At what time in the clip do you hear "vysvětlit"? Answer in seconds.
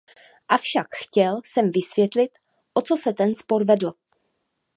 1.71-2.31